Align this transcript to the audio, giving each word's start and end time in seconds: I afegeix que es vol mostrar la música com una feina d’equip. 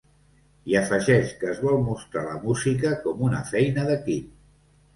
I 0.71 0.77
afegeix 0.79 1.33
que 1.41 1.49
es 1.51 1.59
vol 1.67 1.77
mostrar 1.91 2.25
la 2.31 2.39
música 2.47 2.97
com 3.07 3.25
una 3.29 3.45
feina 3.53 3.87
d’equip. 3.93 4.37